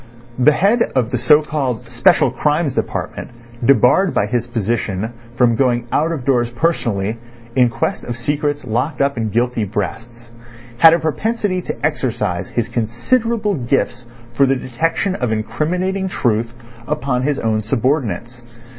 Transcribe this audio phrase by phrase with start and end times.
[0.39, 3.29] The head of the so called Special Crimes Department
[3.63, 7.19] debarred by his position from going out of doors personally
[7.55, 10.31] in quest of secrets locked up in guilty breasts,
[10.79, 16.51] had a propensity to exercise his considerable gifts for the detection of incriminating truth
[16.87, 18.41] upon his own subordinates.